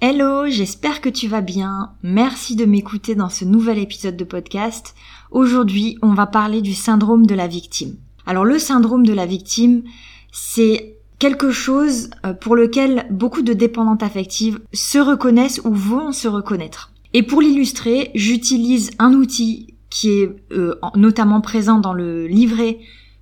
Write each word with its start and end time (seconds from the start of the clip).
Hello, 0.00 0.46
j'espère 0.46 1.00
que 1.00 1.08
tu 1.08 1.26
vas 1.26 1.40
bien. 1.40 1.90
Merci 2.04 2.54
de 2.54 2.64
m'écouter 2.66 3.16
dans 3.16 3.28
ce 3.28 3.44
nouvel 3.44 3.78
épisode 3.78 4.16
de 4.16 4.22
podcast. 4.22 4.94
Aujourd'hui, 5.32 5.98
on 6.02 6.14
va 6.14 6.28
parler 6.28 6.62
du 6.62 6.72
syndrome 6.72 7.26
de 7.26 7.34
la 7.34 7.48
victime. 7.48 7.96
Alors 8.24 8.44
le 8.44 8.60
syndrome 8.60 9.04
de 9.04 9.12
la 9.12 9.26
victime, 9.26 9.82
c'est 10.30 10.94
quelque 11.18 11.50
chose 11.50 12.10
euh, 12.24 12.32
pour 12.32 12.54
lequel 12.54 13.08
beaucoup 13.10 13.42
de 13.42 13.52
dépendantes 13.52 14.04
affectives 14.04 14.60
se 14.72 14.98
reconnaissent 14.98 15.60
ou 15.64 15.74
vont 15.74 16.12
se 16.12 16.28
reconnaître. 16.28 16.92
Et 17.12 17.24
pour 17.24 17.40
l'illustrer, 17.40 18.12
j'utilise 18.14 18.92
un 19.00 19.14
outil 19.14 19.74
qui 19.90 20.10
est 20.10 20.30
euh, 20.52 20.76
notamment 20.94 21.40
présent 21.40 21.80
dans 21.80 21.92
le 21.92 22.28
livret 22.28 22.78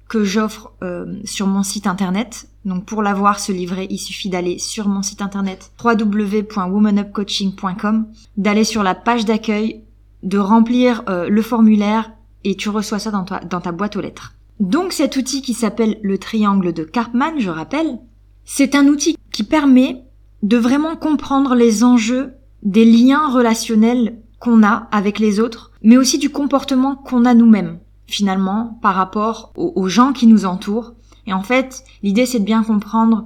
que 0.08 0.24
j'offre 0.24 0.72
euh, 0.82 1.14
sur 1.24 1.46
mon 1.46 1.62
site 1.62 1.86
internet. 1.86 2.48
Donc 2.64 2.84
pour 2.84 3.02
l'avoir, 3.02 3.38
ce 3.40 3.52
livret, 3.52 3.86
il 3.90 3.98
suffit 3.98 4.28
d'aller 4.28 4.58
sur 4.58 4.88
mon 4.88 5.02
site 5.02 5.22
internet 5.22 5.72
www.womanupcoaching.com, 5.82 8.06
d'aller 8.36 8.64
sur 8.64 8.82
la 8.82 8.94
page 8.94 9.24
d'accueil, 9.24 9.82
de 10.22 10.38
remplir 10.38 11.02
euh, 11.08 11.28
le 11.28 11.42
formulaire 11.42 12.12
et 12.44 12.56
tu 12.56 12.68
reçois 12.68 12.98
ça 12.98 13.10
dans 13.10 13.24
ta, 13.24 13.40
dans 13.40 13.60
ta 13.60 13.72
boîte 13.72 13.96
aux 13.96 14.00
lettres. 14.00 14.34
Donc 14.60 14.92
cet 14.92 15.16
outil 15.16 15.42
qui 15.42 15.54
s'appelle 15.54 15.98
le 16.02 16.18
triangle 16.18 16.72
de 16.72 16.84
Karpman, 16.84 17.38
je 17.38 17.50
rappelle, 17.50 17.98
c'est 18.44 18.74
un 18.74 18.86
outil 18.86 19.16
qui 19.32 19.42
permet 19.42 20.02
de 20.42 20.56
vraiment 20.56 20.96
comprendre 20.96 21.54
les 21.54 21.84
enjeux 21.84 22.32
des 22.62 22.84
liens 22.84 23.28
relationnels 23.28 24.18
qu'on 24.38 24.62
a 24.62 24.88
avec 24.92 25.18
les 25.18 25.40
autres, 25.40 25.72
mais 25.82 25.96
aussi 25.96 26.18
du 26.18 26.30
comportement 26.30 26.94
qu'on 26.94 27.24
a 27.24 27.34
nous-mêmes 27.34 27.78
finalement 28.06 28.78
par 28.82 28.94
rapport 28.94 29.52
aux, 29.56 29.88
gens 29.88 30.12
qui 30.12 30.26
nous 30.26 30.44
entourent. 30.44 30.94
Et 31.26 31.32
en 31.32 31.42
fait, 31.42 31.84
l'idée 32.02 32.26
c'est 32.26 32.40
de 32.40 32.44
bien 32.44 32.62
comprendre 32.62 33.24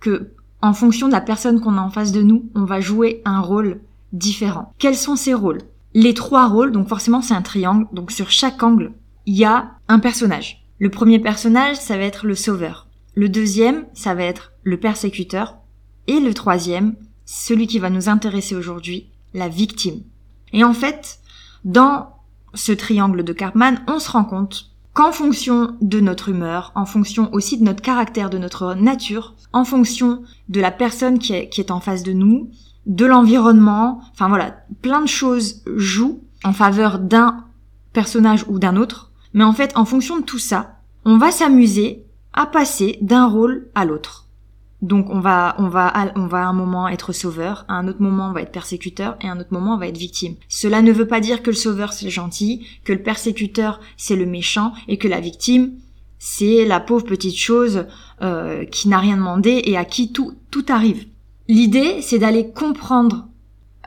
que 0.00 0.30
en 0.62 0.72
fonction 0.72 1.08
de 1.08 1.12
la 1.12 1.20
personne 1.20 1.60
qu'on 1.60 1.76
a 1.76 1.82
en 1.82 1.90
face 1.90 2.12
de 2.12 2.22
nous, 2.22 2.48
on 2.54 2.64
va 2.64 2.80
jouer 2.80 3.20
un 3.24 3.40
rôle 3.40 3.80
différent. 4.12 4.72
Quels 4.78 4.96
sont 4.96 5.16
ces 5.16 5.34
rôles? 5.34 5.60
Les 5.92 6.14
trois 6.14 6.48
rôles, 6.48 6.72
donc 6.72 6.88
forcément 6.88 7.22
c'est 7.22 7.34
un 7.34 7.42
triangle, 7.42 7.86
donc 7.92 8.10
sur 8.10 8.30
chaque 8.30 8.62
angle, 8.62 8.92
il 9.26 9.34
y 9.34 9.44
a 9.44 9.72
un 9.88 9.98
personnage. 9.98 10.64
Le 10.78 10.90
premier 10.90 11.18
personnage, 11.18 11.76
ça 11.76 11.96
va 11.96 12.04
être 12.04 12.26
le 12.26 12.34
sauveur. 12.34 12.88
Le 13.14 13.28
deuxième, 13.28 13.86
ça 13.94 14.14
va 14.14 14.24
être 14.24 14.52
le 14.62 14.78
persécuteur. 14.78 15.56
Et 16.06 16.18
le 16.20 16.34
troisième, 16.34 16.96
celui 17.24 17.66
qui 17.66 17.78
va 17.78 17.90
nous 17.90 18.08
intéresser 18.08 18.56
aujourd'hui, 18.56 19.08
la 19.32 19.48
victime. 19.48 20.02
Et 20.52 20.64
en 20.64 20.74
fait, 20.74 21.20
dans 21.64 22.13
ce 22.54 22.72
triangle 22.72 23.24
de 23.24 23.32
Karpman, 23.32 23.76
on 23.86 23.98
se 23.98 24.10
rend 24.10 24.24
compte 24.24 24.70
qu'en 24.92 25.12
fonction 25.12 25.76
de 25.80 26.00
notre 26.00 26.28
humeur, 26.28 26.72
en 26.74 26.86
fonction 26.86 27.28
aussi 27.32 27.58
de 27.58 27.64
notre 27.64 27.82
caractère, 27.82 28.30
de 28.30 28.38
notre 28.38 28.74
nature, 28.74 29.34
en 29.52 29.64
fonction 29.64 30.22
de 30.48 30.60
la 30.60 30.70
personne 30.70 31.18
qui 31.18 31.32
est, 31.32 31.48
qui 31.48 31.60
est 31.60 31.70
en 31.70 31.80
face 31.80 32.04
de 32.04 32.12
nous, 32.12 32.50
de 32.86 33.04
l'environnement, 33.04 34.00
enfin 34.12 34.28
voilà, 34.28 34.56
plein 34.82 35.00
de 35.00 35.08
choses 35.08 35.62
jouent 35.74 36.22
en 36.44 36.52
faveur 36.52 36.98
d'un 36.98 37.44
personnage 37.92 38.44
ou 38.48 38.58
d'un 38.58 38.76
autre. 38.76 39.10
Mais 39.32 39.44
en 39.44 39.52
fait, 39.52 39.76
en 39.76 39.84
fonction 39.84 40.18
de 40.18 40.24
tout 40.24 40.38
ça, 40.38 40.76
on 41.04 41.18
va 41.18 41.30
s'amuser 41.30 42.04
à 42.32 42.46
passer 42.46 42.98
d'un 43.00 43.26
rôle 43.26 43.68
à 43.74 43.84
l'autre. 43.84 44.23
Donc 44.84 45.08
on 45.08 45.18
va, 45.18 45.56
on 45.58 45.68
va, 45.68 46.12
on 46.14 46.26
va 46.26 46.42
à 46.42 46.46
un 46.46 46.52
moment 46.52 46.88
être 46.88 47.14
sauveur, 47.14 47.64
à 47.68 47.74
un 47.74 47.88
autre 47.88 48.02
moment 48.02 48.28
on 48.28 48.32
va 48.32 48.42
être 48.42 48.52
persécuteur 48.52 49.16
et 49.22 49.28
à 49.28 49.32
un 49.32 49.40
autre 49.40 49.52
moment 49.52 49.76
on 49.76 49.78
va 49.78 49.88
être 49.88 49.96
victime. 49.96 50.34
Cela 50.50 50.82
ne 50.82 50.92
veut 50.92 51.08
pas 51.08 51.20
dire 51.20 51.42
que 51.42 51.48
le 51.48 51.56
sauveur 51.56 51.94
c'est 51.94 52.04
le 52.04 52.10
gentil, 52.10 52.66
que 52.84 52.92
le 52.92 53.02
persécuteur 53.02 53.80
c'est 53.96 54.14
le 54.14 54.26
méchant 54.26 54.74
et 54.86 54.98
que 54.98 55.08
la 55.08 55.20
victime 55.20 55.72
c'est 56.18 56.66
la 56.66 56.80
pauvre 56.80 57.06
petite 57.06 57.38
chose 57.38 57.86
euh, 58.20 58.66
qui 58.66 58.88
n'a 58.88 58.98
rien 58.98 59.16
demandé 59.16 59.62
et 59.64 59.78
à 59.78 59.86
qui 59.86 60.12
tout, 60.12 60.34
tout 60.50 60.66
arrive. 60.68 61.06
L'idée 61.48 62.02
c'est 62.02 62.18
d'aller 62.18 62.50
comprendre 62.50 63.26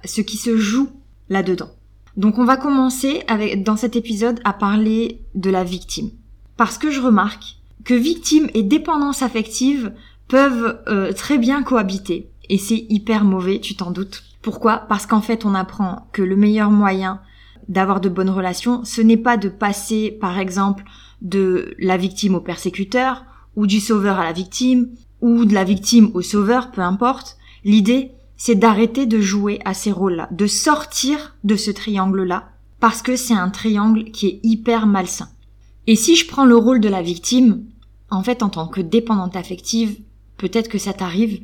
ce 0.03 0.21
qui 0.21 0.37
se 0.37 0.57
joue 0.57 0.89
là-dedans. 1.29 1.69
Donc 2.15 2.39
on 2.39 2.45
va 2.45 2.57
commencer 2.57 3.21
avec, 3.27 3.61
dans 3.61 3.77
cet 3.77 3.95
épisode 3.95 4.39
à 4.45 4.53
parler 4.53 5.21
de 5.35 5.51
la 5.51 5.63
victime. 5.63 6.09
Parce 6.55 6.79
que 6.79 6.89
je 6.89 7.01
remarque 7.01 7.57
que 7.83 7.93
victime 7.93 8.49
et 8.55 8.63
dépendance 8.63 9.21
affective 9.21 9.93
peuvent 10.27 10.79
euh, 10.87 11.11
très 11.13 11.37
bien 11.37 11.63
cohabiter. 11.63 12.29
Et 12.49 12.57
c'est 12.57 12.85
hyper 12.89 13.23
mauvais, 13.23 13.59
tu 13.59 13.75
t'en 13.75 13.91
doutes. 13.91 14.23
Pourquoi? 14.41 14.77
Parce 14.77 15.05
qu'en 15.05 15.21
fait, 15.21 15.45
on 15.45 15.55
apprend 15.55 16.07
que 16.13 16.21
le 16.21 16.35
meilleur 16.35 16.71
moyen 16.71 17.19
d'avoir 17.67 17.99
de 17.99 18.09
bonnes 18.09 18.29
relations, 18.29 18.85
ce 18.85 19.01
n'est 19.01 19.17
pas 19.17 19.37
de 19.37 19.49
passer, 19.49 20.11
par 20.11 20.39
exemple, 20.39 20.85
de 21.21 21.75
la 21.79 21.97
victime 21.97 22.35
au 22.35 22.39
persécuteur, 22.39 23.25
ou 23.55 23.67
du 23.67 23.79
sauveur 23.79 24.19
à 24.19 24.23
la 24.23 24.31
victime, 24.31 24.89
ou 25.21 25.45
de 25.45 25.53
la 25.53 25.63
victime 25.63 26.11
au 26.13 26.21
sauveur, 26.21 26.71
peu 26.71 26.81
importe. 26.81 27.37
L'idée, 27.65 28.11
c'est 28.37 28.55
d'arrêter 28.55 29.05
de 29.05 29.19
jouer 29.19 29.59
à 29.65 29.73
ces 29.73 29.91
rôles-là, 29.91 30.29
de 30.31 30.47
sortir 30.47 31.35
de 31.43 31.55
ce 31.55 31.71
triangle-là, 31.71 32.49
parce 32.79 33.01
que 33.01 33.15
c'est 33.15 33.33
un 33.33 33.49
triangle 33.49 34.05
qui 34.11 34.27
est 34.27 34.39
hyper 34.43 34.85
malsain. 34.85 35.29
Et 35.87 35.95
si 35.95 36.15
je 36.15 36.27
prends 36.27 36.45
le 36.45 36.55
rôle 36.55 36.79
de 36.79 36.89
la 36.89 37.01
victime, 37.01 37.65
en 38.09 38.23
fait, 38.23 38.43
en 38.43 38.49
tant 38.49 38.67
que 38.67 38.81
dépendante 38.81 39.35
affective, 39.35 39.97
peut-être 40.37 40.69
que 40.69 40.77
ça 40.77 40.93
t'arrive, 40.93 41.41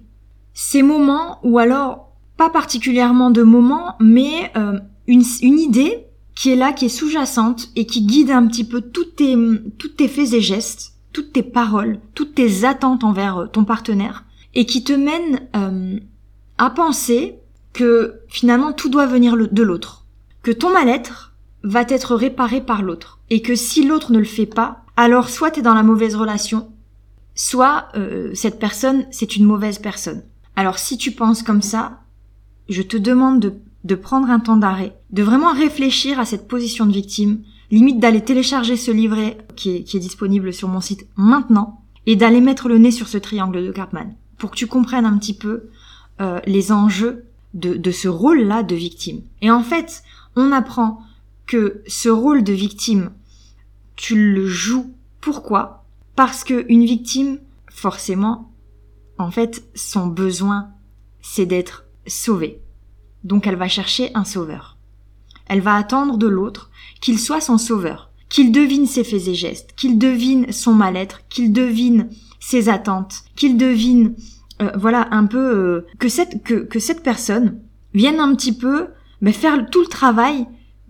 ces 0.53 0.83
moments, 0.83 1.39
ou 1.43 1.59
alors 1.59 2.11
pas 2.37 2.49
particulièrement 2.49 3.31
de 3.31 3.43
moments, 3.43 3.95
mais 3.99 4.51
euh, 4.55 4.79
une, 5.07 5.23
une 5.41 5.59
idée 5.59 6.05
qui 6.35 6.51
est 6.51 6.55
là, 6.55 6.73
qui 6.73 6.85
est 6.85 6.89
sous-jacente 6.89 7.69
et 7.75 7.85
qui 7.85 8.05
guide 8.05 8.31
un 8.31 8.47
petit 8.47 8.63
peu 8.63 8.81
toutes 8.81 9.15
tes, 9.17 9.35
toutes 9.77 9.97
tes 9.97 10.07
faits 10.07 10.33
et 10.33 10.41
gestes, 10.41 10.93
toutes 11.11 11.33
tes 11.33 11.43
paroles, 11.43 11.99
toutes 12.15 12.35
tes 12.35 12.65
attentes 12.65 13.03
envers 13.03 13.37
euh, 13.37 13.47
ton 13.47 13.63
partenaire, 13.63 14.25
et 14.55 14.65
qui 14.65 14.83
te 14.83 14.93
mène 14.93 15.47
euh, 15.55 15.99
à 16.57 16.69
penser 16.69 17.35
que 17.71 18.15
finalement 18.27 18.71
tout 18.71 18.89
doit 18.89 19.05
venir 19.05 19.35
de 19.37 19.63
l'autre, 19.63 20.05
que 20.43 20.51
ton 20.51 20.71
mal-être 20.71 21.33
va 21.63 21.81
être 21.81 22.15
réparé 22.15 22.61
par 22.61 22.81
l'autre, 22.81 23.19
et 23.29 23.41
que 23.41 23.55
si 23.55 23.85
l'autre 23.85 24.11
ne 24.11 24.19
le 24.19 24.25
fait 24.25 24.45
pas, 24.45 24.83
alors 24.95 25.29
soit 25.29 25.51
t'es 25.51 25.61
dans 25.61 25.73
la 25.73 25.83
mauvaise 25.83 26.15
relation, 26.15 26.71
soit 27.35 27.87
euh, 27.95 28.31
cette 28.33 28.59
personne, 28.59 29.05
c'est 29.11 29.35
une 29.35 29.45
mauvaise 29.45 29.79
personne. 29.79 30.23
Alors 30.55 30.77
si 30.77 30.97
tu 30.97 31.11
penses 31.11 31.43
comme 31.43 31.61
ça, 31.61 32.01
je 32.69 32.81
te 32.81 32.97
demande 32.97 33.53
de, 33.83 33.95
prendre 33.95 34.29
un 34.29 34.39
temps 34.39 34.57
d'arrêt, 34.57 34.95
de 35.11 35.23
vraiment 35.23 35.53
réfléchir 35.53 36.19
à 36.19 36.25
cette 36.25 36.47
position 36.47 36.85
de 36.85 36.93
victime, 36.93 37.41
limite 37.71 37.99
d'aller 37.99 38.21
télécharger 38.21 38.77
ce 38.77 38.91
livret 38.91 39.37
qui 39.55 39.75
est, 39.75 39.83
qui 39.83 39.97
est 39.97 40.01
disponible 40.01 40.53
sur 40.53 40.67
mon 40.67 40.81
site 40.81 41.07
maintenant, 41.15 41.81
et 42.05 42.15
d'aller 42.15 42.41
mettre 42.41 42.69
le 42.69 42.77
nez 42.77 42.91
sur 42.91 43.07
ce 43.07 43.17
triangle 43.17 43.65
de 43.65 43.71
Cartman, 43.71 44.15
pour 44.37 44.51
que 44.51 44.55
tu 44.55 44.67
comprennes 44.67 45.05
un 45.05 45.17
petit 45.17 45.35
peu 45.35 45.69
euh, 46.21 46.39
les 46.45 46.71
enjeux 46.71 47.25
de, 47.53 47.75
de 47.75 47.91
ce 47.91 48.07
rôle-là 48.07 48.63
de 48.63 48.75
victime. 48.75 49.21
Et 49.41 49.51
en 49.51 49.63
fait, 49.63 50.03
on 50.35 50.51
apprend 50.51 51.01
que 51.45 51.81
ce 51.87 52.09
rôle 52.09 52.43
de 52.43 52.53
victime, 52.53 53.11
tu 53.95 54.33
le 54.33 54.47
joues. 54.47 54.93
Pourquoi? 55.21 55.82
Parce 56.15 56.43
que 56.43 56.65
une 56.69 56.85
victime, 56.85 57.39
forcément, 57.69 58.51
en 59.17 59.31
fait, 59.31 59.63
son 59.75 60.07
besoin, 60.07 60.69
c'est 61.21 61.45
d'être 61.45 61.85
sauvée. 62.07 62.61
Donc 63.23 63.47
elle 63.47 63.55
va 63.55 63.67
chercher 63.67 64.11
un 64.13 64.25
sauveur. 64.25 64.77
Elle 65.47 65.61
va 65.61 65.75
attendre 65.75 66.17
de 66.17 66.27
l'autre 66.27 66.69
qu'il 67.01 67.19
soit 67.19 67.41
son 67.41 67.57
sauveur, 67.57 68.11
qu'il 68.29 68.51
devine 68.51 68.87
ses 68.87 69.03
faits 69.03 69.27
et 69.27 69.35
gestes, 69.35 69.73
qu'il 69.75 69.97
devine 69.97 70.51
son 70.51 70.73
mal-être, 70.73 71.21
qu'il 71.29 71.53
devine 71.53 72.09
ses 72.39 72.69
attentes, 72.69 73.23
qu'il 73.35 73.57
devine, 73.57 74.15
euh, 74.61 74.71
voilà, 74.75 75.07
un 75.11 75.25
peu 75.25 75.37
euh, 75.37 75.87
que 75.99 76.09
cette 76.09 76.43
que, 76.43 76.55
que 76.55 76.79
cette 76.79 77.03
personne 77.03 77.59
vienne 77.93 78.19
un 78.19 78.35
petit 78.35 78.55
peu 78.55 78.89
mais 79.23 79.31
faire 79.31 79.69
tout 79.69 79.81
le 79.81 79.87
travail 79.87 80.45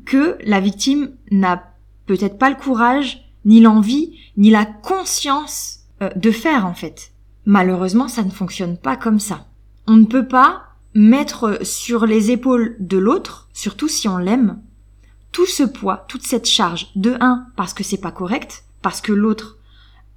que 0.06 0.38
la 0.44 0.59
victime 0.59 1.12
n'a 1.31 1.71
peut-être 2.07 2.38
pas 2.38 2.50
le 2.50 2.56
courage 2.56 3.32
ni 3.45 3.60
l'envie, 3.60 4.18
ni 4.38 4.50
la 4.50 4.66
conscience 4.66 5.80
euh, 6.01 6.10
de 6.16 6.31
faire 6.31 6.66
en 6.66 6.74
fait. 6.74 7.12
Malheureusement, 7.45 8.07
ça 8.07 8.24
ne 8.24 8.31
fonctionne 8.31 8.78
pas 8.78 8.95
comme 8.95 9.19
ça. 9.19 9.48
On 9.88 9.95
ne 9.95 10.06
peut 10.06 10.28
pas 10.28 10.63
mettre 10.94 11.60
sur 11.63 12.06
les 12.06 12.31
épaules 12.31 12.75
de 12.80 12.98
l'autre, 12.98 13.50
surtout 13.54 13.88
si 13.88 14.07
on 14.07 14.18
l'aime, 14.18 14.62
tout 15.31 15.45
ce 15.45 15.63
poids, 15.63 16.06
toute 16.07 16.24
cette 16.24 16.45
charge. 16.45 16.92
De 16.95 17.18
un, 17.19 17.48
parce 17.56 17.74
que 17.74 17.84
c'est 17.84 17.98
pas 17.98 18.12
correct, 18.12 18.63
parce 18.81 19.01
que 19.01 19.12
l'autre 19.12 19.57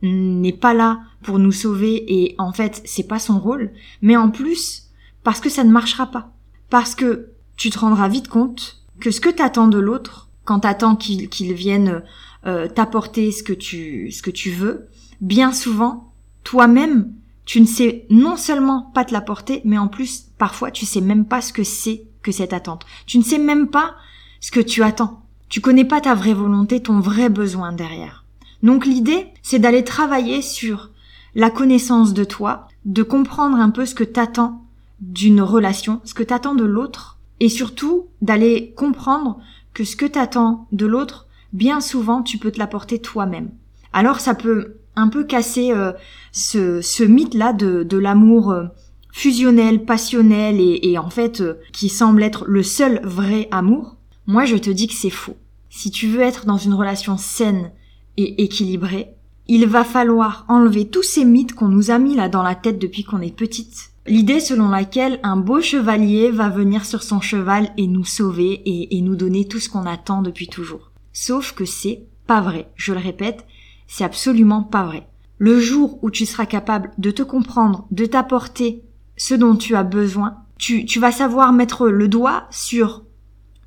n'est 0.02 0.52
pas 0.52 0.74
là 0.74 1.00
pour 1.22 1.38
nous 1.38 1.52
sauver 1.52 2.04
et 2.06 2.34
en 2.38 2.52
fait 2.52 2.82
c'est 2.84 3.08
pas 3.08 3.18
son 3.18 3.40
rôle, 3.40 3.72
mais 4.02 4.16
en 4.16 4.30
plus 4.30 4.90
parce 5.24 5.40
que 5.40 5.48
ça 5.48 5.64
ne 5.64 5.72
marchera 5.72 6.06
pas. 6.06 6.32
Parce 6.70 6.94
que 6.94 7.30
tu 7.56 7.70
te 7.70 7.78
rendras 7.78 8.08
vite 8.08 8.28
compte 8.28 8.84
que 9.00 9.10
ce 9.10 9.20
que 9.20 9.30
t'attends 9.30 9.68
de 9.68 9.78
l'autre, 9.78 10.28
quand 10.44 10.60
t'attends 10.60 10.94
qu'il 10.94 11.28
qu'il 11.28 11.52
vienne 11.54 12.02
euh, 12.46 12.68
t'apporter 12.68 13.32
ce 13.32 13.42
que 13.42 13.52
tu 13.52 14.10
ce 14.10 14.22
que 14.22 14.30
tu 14.30 14.50
veux, 14.50 14.88
bien 15.20 15.52
souvent, 15.52 16.12
toi-même, 16.44 17.12
tu 17.44 17.60
ne 17.60 17.66
sais 17.66 18.06
non 18.10 18.36
seulement 18.36 18.90
pas 18.94 19.04
te 19.04 19.12
l'apporter, 19.12 19.60
mais 19.64 19.78
en 19.78 19.88
plus, 19.88 20.26
parfois, 20.38 20.70
tu 20.70 20.86
sais 20.86 21.00
même 21.00 21.24
pas 21.24 21.40
ce 21.40 21.52
que 21.52 21.64
c'est 21.64 22.04
que 22.22 22.32
cette 22.32 22.52
attente. 22.52 22.84
Tu 23.06 23.18
ne 23.18 23.22
sais 23.22 23.38
même 23.38 23.68
pas 23.68 23.94
ce 24.40 24.50
que 24.50 24.60
tu 24.60 24.82
attends. 24.82 25.22
Tu 25.48 25.60
connais 25.60 25.84
pas 25.84 26.00
ta 26.00 26.14
vraie 26.14 26.34
volonté, 26.34 26.82
ton 26.82 27.00
vrai 27.00 27.28
besoin 27.28 27.72
derrière. 27.72 28.24
Donc 28.62 28.84
l'idée, 28.84 29.28
c'est 29.42 29.60
d'aller 29.60 29.84
travailler 29.84 30.42
sur 30.42 30.90
la 31.34 31.50
connaissance 31.50 32.14
de 32.14 32.24
toi, 32.24 32.68
de 32.84 33.02
comprendre 33.02 33.58
un 33.58 33.70
peu 33.70 33.86
ce 33.86 33.94
que 33.94 34.04
t'attends 34.04 34.64
d'une 35.00 35.42
relation, 35.42 36.00
ce 36.04 36.14
que 36.14 36.22
t'attends 36.22 36.54
de 36.54 36.64
l'autre, 36.64 37.18
et 37.38 37.48
surtout 37.48 38.06
d'aller 38.22 38.72
comprendre 38.76 39.38
que 39.74 39.84
ce 39.84 39.94
que 39.94 40.06
t'attends 40.06 40.66
de 40.72 40.86
l'autre, 40.86 41.25
bien 41.56 41.80
souvent, 41.80 42.22
tu 42.22 42.38
peux 42.38 42.50
te 42.50 42.58
l'apporter 42.58 43.00
toi-même. 43.00 43.50
Alors 43.92 44.20
ça 44.20 44.34
peut 44.34 44.76
un 44.94 45.08
peu 45.08 45.24
casser 45.24 45.72
euh, 45.72 45.92
ce, 46.32 46.80
ce 46.80 47.02
mythe-là 47.02 47.52
de, 47.52 47.82
de 47.82 47.96
l'amour 47.96 48.50
euh, 48.50 48.66
fusionnel, 49.12 49.84
passionnel 49.84 50.56
et, 50.60 50.98
en 50.98 51.10
fait 51.10 51.40
euh, 51.40 51.54
qui 51.72 51.88
semble 51.88 52.22
être 52.22 52.44
le 52.46 52.62
seul 52.62 53.00
vrai 53.04 53.48
amour. 53.50 53.96
Moi, 54.26 54.44
je 54.44 54.56
te 54.56 54.70
dis 54.70 54.86
que 54.86 54.94
c'est 54.94 55.10
faux. 55.10 55.36
Si 55.70 55.90
tu 55.90 56.08
veux 56.08 56.20
être 56.20 56.46
dans 56.46 56.58
une 56.58 56.74
relation 56.74 57.16
saine 57.16 57.70
et 58.16 58.42
équilibrée, 58.42 59.14
il 59.48 59.66
va 59.66 59.84
falloir 59.84 60.44
enlever 60.48 60.88
tous 60.88 61.04
ces 61.04 61.24
mythes 61.24 61.54
qu'on 61.54 61.68
nous 61.68 61.90
a 61.90 61.98
mis 61.98 62.16
là 62.16 62.28
dans 62.28 62.42
la 62.42 62.54
tête 62.54 62.78
depuis 62.78 63.04
qu'on 63.04 63.20
est 63.20 63.34
petite. 63.34 63.90
L'idée 64.06 64.40
selon 64.40 64.68
laquelle 64.68 65.20
un 65.22 65.36
beau 65.36 65.60
chevalier 65.60 66.30
va 66.30 66.48
venir 66.48 66.84
sur 66.84 67.02
son 67.02 67.20
cheval 67.20 67.70
et 67.76 67.86
nous 67.86 68.04
sauver 68.04 68.52
et, 68.64 68.96
et 68.96 69.00
nous 69.00 69.16
donner 69.16 69.46
tout 69.46 69.60
ce 69.60 69.68
qu'on 69.68 69.86
attend 69.86 70.22
depuis 70.22 70.48
toujours. 70.48 70.90
Sauf 71.18 71.52
que 71.52 71.64
c'est 71.64 72.02
pas 72.26 72.42
vrai. 72.42 72.70
Je 72.74 72.92
le 72.92 72.98
répète, 72.98 73.46
c'est 73.86 74.04
absolument 74.04 74.62
pas 74.62 74.84
vrai. 74.84 75.08
Le 75.38 75.58
jour 75.58 75.98
où 76.02 76.10
tu 76.10 76.26
seras 76.26 76.44
capable 76.44 76.90
de 76.98 77.10
te 77.10 77.22
comprendre, 77.22 77.86
de 77.90 78.04
t'apporter 78.04 78.82
ce 79.16 79.32
dont 79.32 79.56
tu 79.56 79.74
as 79.76 79.82
besoin, 79.82 80.36
tu, 80.58 80.84
vas 80.98 81.12
savoir 81.12 81.54
mettre 81.54 81.88
le 81.88 82.06
doigt 82.08 82.46
sur 82.50 83.02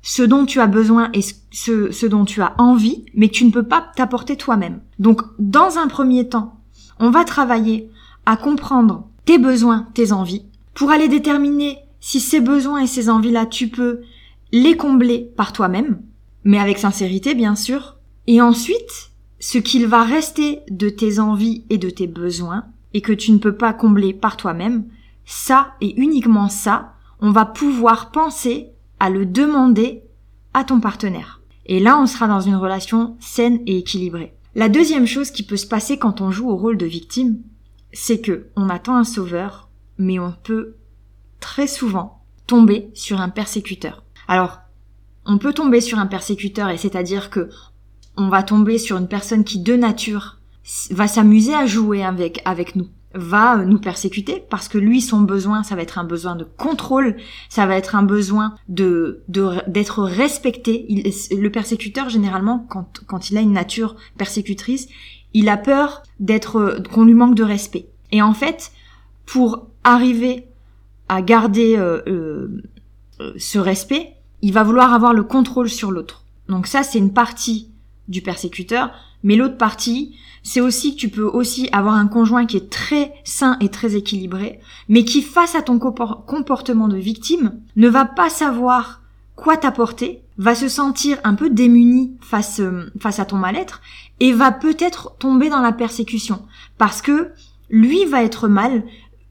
ce 0.00 0.22
dont 0.22 0.46
tu 0.46 0.60
as 0.60 0.68
besoin 0.68 1.10
et 1.12 1.22
ce, 1.50 1.90
ce 1.90 2.06
dont 2.06 2.24
tu 2.24 2.40
as 2.40 2.54
envie, 2.58 3.04
mais 3.14 3.26
que 3.26 3.34
tu 3.34 3.44
ne 3.44 3.50
peux 3.50 3.66
pas 3.66 3.90
t'apporter 3.96 4.36
toi-même. 4.36 4.80
Donc, 5.00 5.22
dans 5.40 5.76
un 5.76 5.88
premier 5.88 6.28
temps, 6.28 6.60
on 7.00 7.10
va 7.10 7.24
travailler 7.24 7.90
à 8.26 8.36
comprendre 8.36 9.08
tes 9.24 9.38
besoins, 9.38 9.88
tes 9.94 10.12
envies, 10.12 10.44
pour 10.72 10.92
aller 10.92 11.08
déterminer 11.08 11.78
si 11.98 12.20
ces 12.20 12.40
besoins 12.40 12.82
et 12.82 12.86
ces 12.86 13.10
envies-là, 13.10 13.46
tu 13.46 13.66
peux 13.66 14.02
les 14.52 14.76
combler 14.76 15.32
par 15.36 15.52
toi-même, 15.52 16.00
mais 16.44 16.58
avec 16.58 16.78
sincérité, 16.78 17.34
bien 17.34 17.54
sûr. 17.54 17.96
Et 18.26 18.40
ensuite, 18.40 19.10
ce 19.38 19.58
qu'il 19.58 19.86
va 19.86 20.02
rester 20.02 20.60
de 20.70 20.88
tes 20.88 21.18
envies 21.18 21.64
et 21.70 21.78
de 21.78 21.90
tes 21.90 22.06
besoins, 22.06 22.66
et 22.92 23.00
que 23.00 23.12
tu 23.12 23.32
ne 23.32 23.38
peux 23.38 23.56
pas 23.56 23.72
combler 23.72 24.12
par 24.12 24.36
toi-même, 24.36 24.86
ça 25.24 25.74
et 25.80 25.94
uniquement 26.00 26.48
ça, 26.48 26.94
on 27.20 27.30
va 27.30 27.44
pouvoir 27.44 28.10
penser 28.10 28.68
à 28.98 29.10
le 29.10 29.26
demander 29.26 30.02
à 30.54 30.64
ton 30.64 30.80
partenaire. 30.80 31.40
Et 31.66 31.80
là, 31.80 31.98
on 32.00 32.06
sera 32.06 32.26
dans 32.26 32.40
une 32.40 32.56
relation 32.56 33.16
saine 33.20 33.60
et 33.66 33.78
équilibrée. 33.78 34.34
La 34.54 34.68
deuxième 34.68 35.06
chose 35.06 35.30
qui 35.30 35.44
peut 35.44 35.56
se 35.56 35.66
passer 35.66 35.98
quand 35.98 36.20
on 36.20 36.32
joue 36.32 36.50
au 36.50 36.56
rôle 36.56 36.76
de 36.76 36.86
victime, 36.86 37.38
c'est 37.92 38.20
que 38.20 38.48
on 38.56 38.68
attend 38.68 38.96
un 38.96 39.04
sauveur, 39.04 39.68
mais 39.96 40.18
on 40.18 40.34
peut 40.42 40.74
très 41.38 41.68
souvent 41.68 42.24
tomber 42.46 42.90
sur 42.94 43.20
un 43.20 43.28
persécuteur. 43.28 44.02
Alors, 44.26 44.58
on 45.26 45.38
peut 45.38 45.52
tomber 45.52 45.80
sur 45.80 45.98
un 45.98 46.06
persécuteur 46.06 46.68
et 46.70 46.76
c'est-à-dire 46.76 47.30
que 47.30 47.48
on 48.16 48.28
va 48.28 48.42
tomber 48.42 48.78
sur 48.78 48.96
une 48.96 49.08
personne 49.08 49.44
qui 49.44 49.60
de 49.60 49.76
nature 49.76 50.38
va 50.90 51.06
s'amuser 51.06 51.54
à 51.54 51.66
jouer 51.66 52.04
avec 52.04 52.42
avec 52.44 52.76
nous 52.76 52.88
va 53.14 53.56
nous 53.64 53.80
persécuter 53.80 54.42
parce 54.50 54.68
que 54.68 54.78
lui 54.78 55.00
son 55.00 55.22
besoin 55.22 55.62
ça 55.62 55.74
va 55.74 55.82
être 55.82 55.98
un 55.98 56.04
besoin 56.04 56.36
de 56.36 56.44
contrôle 56.44 57.16
ça 57.48 57.66
va 57.66 57.76
être 57.76 57.96
un 57.96 58.02
besoin 58.02 58.54
de 58.68 59.22
d'être 59.28 60.02
respecté. 60.02 60.86
Le 61.30 61.48
persécuteur 61.48 62.08
généralement 62.08 62.64
quand 62.68 63.00
quand 63.06 63.30
il 63.30 63.36
a 63.36 63.40
une 63.40 63.52
nature 63.52 63.96
persécutrice 64.16 64.88
il 65.32 65.48
a 65.48 65.56
peur 65.56 66.02
d'être 66.18 66.82
qu'on 66.92 67.04
lui 67.04 67.14
manque 67.14 67.34
de 67.34 67.44
respect. 67.44 67.86
Et 68.12 68.22
en 68.22 68.34
fait 68.34 68.72
pour 69.26 69.68
arriver 69.84 70.46
à 71.08 71.22
garder 71.22 71.76
euh, 71.76 72.02
euh, 72.06 72.62
euh, 73.20 73.32
ce 73.36 73.58
respect 73.58 74.14
il 74.42 74.52
va 74.52 74.62
vouloir 74.62 74.92
avoir 74.92 75.12
le 75.12 75.22
contrôle 75.22 75.68
sur 75.68 75.90
l'autre. 75.90 76.24
Donc 76.48 76.66
ça 76.66 76.82
c'est 76.82 76.98
une 76.98 77.12
partie 77.12 77.70
du 78.08 78.22
persécuteur 78.22 78.90
mais 79.22 79.36
l'autre 79.36 79.58
partie 79.58 80.16
c'est 80.42 80.60
aussi 80.60 80.94
que 80.94 81.00
tu 81.00 81.08
peux 81.08 81.24
aussi 81.24 81.68
avoir 81.72 81.94
un 81.94 82.06
conjoint 82.06 82.46
qui 82.46 82.56
est 82.56 82.70
très 82.70 83.12
sain 83.24 83.56
et 83.60 83.68
très 83.68 83.94
équilibré, 83.94 84.60
mais 84.88 85.04
qui 85.04 85.22
face 85.22 85.54
à 85.54 85.62
ton 85.62 85.78
comportement 85.78 86.88
de 86.88 86.96
victime 86.96 87.60
ne 87.76 87.88
va 87.88 88.04
pas 88.04 88.30
savoir 88.30 89.02
quoi 89.36 89.56
t'apporter, 89.56 90.22
va 90.38 90.54
se 90.54 90.68
sentir 90.68 91.18
un 91.24 91.34
peu 91.34 91.50
démuni 91.50 92.16
face 92.20 92.60
euh, 92.60 92.90
face 92.98 93.18
à 93.18 93.24
ton 93.24 93.36
mal-être 93.36 93.80
et 94.18 94.32
va 94.32 94.52
peut-être 94.52 95.16
tomber 95.18 95.48
dans 95.48 95.60
la 95.60 95.72
persécution. 95.72 96.42
Parce 96.78 97.02
que 97.02 97.30
lui 97.70 98.04
va 98.04 98.22
être 98.22 98.48
mal, 98.48 98.84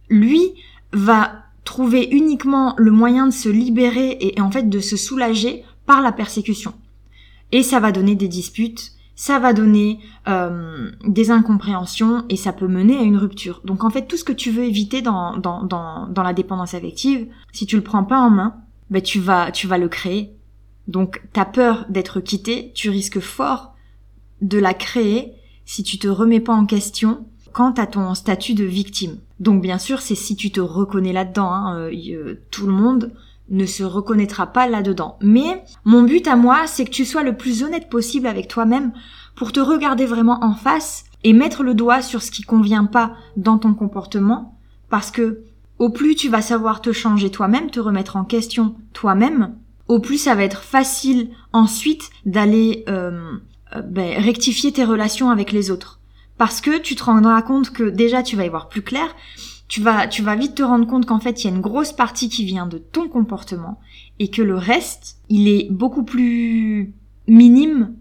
lui 0.09 0.53
va 0.93 1.43
trouver 1.69 2.09
uniquement 2.09 2.73
le 2.77 2.89
moyen 2.89 3.27
de 3.27 3.31
se 3.31 3.47
libérer 3.47 4.17
et 4.19 4.41
en 4.41 4.49
fait 4.49 4.67
de 4.69 4.79
se 4.79 4.97
soulager 4.97 5.63
par 5.85 6.01
la 6.01 6.11
persécution. 6.11 6.73
Et 7.51 7.61
ça 7.61 7.79
va 7.79 7.91
donner 7.91 8.15
des 8.15 8.27
disputes, 8.27 8.93
ça 9.15 9.37
va 9.37 9.53
donner 9.53 9.99
euh, 10.27 10.89
des 11.05 11.29
incompréhensions 11.29 12.25
et 12.27 12.37
ça 12.37 12.53
peut 12.53 12.67
mener 12.67 12.97
à 12.97 13.03
une 13.03 13.17
rupture. 13.17 13.61
Donc 13.65 13.83
en 13.83 13.91
fait, 13.91 14.07
tout 14.07 14.17
ce 14.17 14.23
que 14.23 14.33
tu 14.33 14.49
veux 14.49 14.63
éviter 14.63 15.03
dans, 15.03 15.37
dans, 15.37 15.63
dans, 15.63 16.07
dans 16.07 16.23
la 16.23 16.33
dépendance 16.33 16.73
affective, 16.73 17.27
si 17.51 17.67
tu 17.67 17.75
le 17.75 17.83
prends 17.83 18.03
pas 18.03 18.19
en 18.19 18.31
main, 18.31 18.55
ben 18.89 19.03
tu 19.03 19.19
vas, 19.19 19.51
tu 19.51 19.67
vas 19.67 19.77
le 19.77 19.89
créer. 19.89 20.33
Donc 20.87 21.21
t'as 21.33 21.45
peur 21.45 21.85
d'être 21.87 22.19
quitté, 22.19 22.71
tu 22.73 22.89
risques 22.89 23.19
fort 23.19 23.75
de 24.41 24.57
la 24.57 24.73
créer 24.73 25.33
si 25.65 25.83
tu 25.83 25.99
te 25.99 26.07
remets 26.07 26.39
pas 26.39 26.53
en 26.53 26.65
question 26.65 27.27
quant 27.59 27.71
à 27.71 27.87
ton 27.87 28.15
statut 28.15 28.53
de 28.53 28.63
victime. 28.63 29.17
Donc 29.41 29.61
bien 29.61 29.79
sûr, 29.79 29.99
c'est 29.99 30.15
si 30.15 30.37
tu 30.37 30.49
te 30.49 30.61
reconnais 30.61 31.11
là-dedans. 31.11 31.51
Hein, 31.51 31.89
euh, 31.91 32.35
tout 32.51 32.65
le 32.65 32.71
monde 32.71 33.11
ne 33.49 33.65
se 33.65 33.83
reconnaîtra 33.83 34.47
pas 34.47 34.69
là-dedans. 34.69 35.17
Mais 35.21 35.65
mon 35.83 36.03
but 36.03 36.25
à 36.29 36.37
moi, 36.37 36.67
c'est 36.67 36.85
que 36.85 36.89
tu 36.89 37.03
sois 37.03 37.21
le 37.21 37.35
plus 37.35 37.61
honnête 37.61 37.89
possible 37.89 38.27
avec 38.27 38.47
toi-même 38.47 38.93
pour 39.35 39.51
te 39.51 39.59
regarder 39.59 40.05
vraiment 40.05 40.41
en 40.41 40.53
face 40.53 41.03
et 41.25 41.33
mettre 41.33 41.63
le 41.63 41.73
doigt 41.73 42.01
sur 42.01 42.21
ce 42.21 42.31
qui 42.31 42.43
convient 42.43 42.85
pas 42.85 43.11
dans 43.35 43.57
ton 43.57 43.73
comportement 43.73 44.57
parce 44.89 45.11
que 45.11 45.41
au 45.79 45.89
plus 45.89 46.15
tu 46.15 46.29
vas 46.29 46.41
savoir 46.41 46.79
te 46.79 46.93
changer 46.93 47.29
toi-même, 47.29 47.71
te 47.71 47.81
remettre 47.81 48.15
en 48.15 48.23
question 48.23 48.75
toi-même, 48.93 49.57
au 49.89 49.99
plus 49.99 50.17
ça 50.17 50.33
va 50.33 50.43
être 50.43 50.61
facile 50.61 51.31
ensuite 51.51 52.09
d'aller 52.25 52.85
euh, 52.87 53.33
euh, 53.75 53.81
ben, 53.81 54.17
rectifier 54.17 54.71
tes 54.71 54.85
relations 54.85 55.29
avec 55.29 55.51
les 55.51 55.71
autres. 55.71 55.98
Parce 56.39 56.61
que 56.61 56.79
tu 56.79 56.95
te 56.95 57.03
rendras 57.03 57.41
compte 57.41 57.71
que 57.71 57.83
déjà 57.83 58.23
tu 58.23 58.37
vas 58.37 58.45
y 58.45 58.49
voir 58.49 58.69
plus 58.69 58.81
clair, 58.81 59.13
tu 59.67 59.81
vas, 59.81 60.07
tu 60.07 60.23
vas 60.23 60.35
vite 60.35 60.55
te 60.55 60.63
rendre 60.63 60.87
compte 60.87 61.05
qu'en 61.05 61.19
fait, 61.19 61.43
il 61.43 61.47
y 61.47 61.51
a 61.51 61.55
une 61.55 61.61
grosse 61.61 61.91
partie 61.91 62.29
qui 62.29 62.45
vient 62.45 62.65
de 62.65 62.77
ton 62.77 63.09
comportement 63.09 63.77
et 64.19 64.31
que 64.31 64.41
le 64.41 64.55
reste, 64.55 65.17
il 65.27 65.49
est 65.49 65.67
beaucoup 65.69 66.03
plus 66.03 66.93
minime 67.27 67.93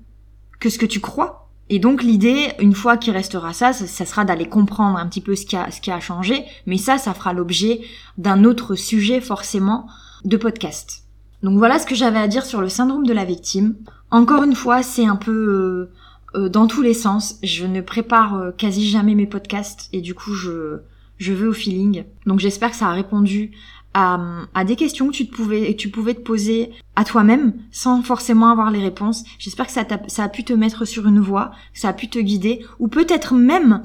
que 0.60 0.70
ce 0.70 0.78
que 0.78 0.86
tu 0.86 1.00
crois. 1.00 1.50
Et 1.68 1.80
donc 1.80 2.04
l'idée, 2.04 2.52
une 2.60 2.76
fois 2.76 2.96
qu'il 2.96 3.12
restera 3.12 3.52
ça, 3.52 3.72
ça, 3.72 4.06
sera 4.06 4.24
d'aller 4.24 4.48
comprendre 4.48 4.98
un 4.98 5.08
petit 5.08 5.20
peu 5.20 5.34
ce 5.34 5.44
qui 5.44 5.56
a, 5.56 5.72
ce 5.72 5.80
qui 5.80 5.90
a 5.90 5.98
changé, 5.98 6.44
mais 6.64 6.78
ça, 6.78 6.96
ça 6.96 7.14
fera 7.14 7.32
l'objet 7.32 7.80
d'un 8.18 8.44
autre 8.44 8.76
sujet 8.76 9.20
forcément 9.20 9.88
de 10.24 10.36
podcast. 10.36 11.02
Donc 11.42 11.58
voilà 11.58 11.80
ce 11.80 11.86
que 11.86 11.96
j'avais 11.96 12.20
à 12.20 12.28
dire 12.28 12.46
sur 12.46 12.60
le 12.60 12.68
syndrome 12.68 13.04
de 13.04 13.12
la 13.12 13.24
victime. 13.24 13.74
Encore 14.12 14.44
une 14.44 14.54
fois, 14.54 14.84
c'est 14.84 15.06
un 15.06 15.16
peu 15.16 15.32
euh, 15.32 15.92
euh, 16.34 16.48
dans 16.48 16.66
tous 16.66 16.82
les 16.82 16.94
sens. 16.94 17.38
Je 17.42 17.66
ne 17.66 17.80
prépare 17.80 18.34
euh, 18.34 18.50
quasi 18.50 18.88
jamais 18.88 19.14
mes 19.14 19.26
podcasts 19.26 19.88
et 19.92 20.00
du 20.00 20.14
coup 20.14 20.34
je 20.34 20.78
je 21.18 21.32
veux 21.32 21.48
au 21.48 21.52
feeling. 21.52 22.04
Donc 22.26 22.38
j'espère 22.38 22.70
que 22.70 22.76
ça 22.76 22.88
a 22.88 22.92
répondu 22.92 23.50
à, 23.94 24.20
à, 24.54 24.64
des 24.64 24.76
questions 24.76 25.08
que 25.08 25.16
tu, 25.16 25.26
te 25.26 25.34
pouvais, 25.34 25.74
tu 25.74 25.88
pouvais 25.88 26.14
te 26.14 26.20
poser 26.20 26.70
à 26.94 27.04
toi-même 27.04 27.54
sans 27.72 28.02
forcément 28.02 28.50
avoir 28.50 28.70
les 28.70 28.80
réponses. 28.80 29.24
J'espère 29.38 29.66
que 29.66 29.72
ça, 29.72 29.80
a, 29.80 30.08
ça 30.08 30.24
a 30.24 30.28
pu 30.28 30.44
te 30.44 30.52
mettre 30.52 30.84
sur 30.84 31.06
une 31.06 31.18
voie, 31.18 31.50
que 31.72 31.80
ça 31.80 31.88
a 31.88 31.92
pu 31.92 32.08
te 32.08 32.18
guider, 32.18 32.64
ou 32.78 32.86
peut-être 32.86 33.34
même 33.34 33.82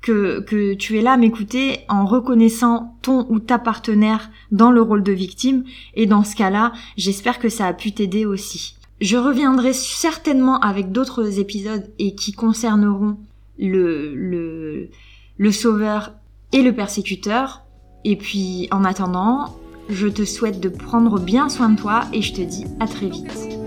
que, 0.00 0.40
que 0.40 0.74
tu 0.74 0.98
es 0.98 1.02
là 1.02 1.12
à 1.12 1.16
m'écouter 1.16 1.80
en 1.88 2.04
reconnaissant 2.04 2.96
ton 3.02 3.26
ou 3.30 3.38
ta 3.38 3.58
partenaire 3.58 4.30
dans 4.50 4.70
le 4.70 4.82
rôle 4.82 5.02
de 5.02 5.12
victime. 5.12 5.64
Et 5.94 6.06
dans 6.06 6.24
ce 6.24 6.34
cas-là, 6.34 6.72
j'espère 6.96 7.38
que 7.38 7.48
ça 7.48 7.66
a 7.66 7.72
pu 7.72 7.92
t'aider 7.92 8.26
aussi. 8.26 8.76
Je 9.02 9.16
reviendrai 9.16 9.72
certainement 9.72 10.60
avec 10.60 10.92
d'autres 10.92 11.40
épisodes 11.40 11.90
et 11.98 12.14
qui 12.14 12.30
concerneront 12.30 13.16
le, 13.58 14.14
le, 14.14 14.90
le 15.38 15.52
sauveur 15.52 16.12
et 16.52 16.62
le 16.62 16.72
persécuteur. 16.72 17.64
Et 18.04 18.14
puis 18.14 18.68
en 18.70 18.84
attendant, 18.84 19.58
je 19.88 20.06
te 20.06 20.24
souhaite 20.24 20.60
de 20.60 20.68
prendre 20.68 21.18
bien 21.18 21.48
soin 21.48 21.70
de 21.70 21.80
toi 21.80 22.02
et 22.12 22.22
je 22.22 22.32
te 22.32 22.42
dis 22.42 22.64
à 22.78 22.86
très 22.86 23.08
vite. 23.08 23.61